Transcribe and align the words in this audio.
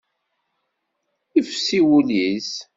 Yefsi 1.35 1.79
wul-is. 1.87 2.51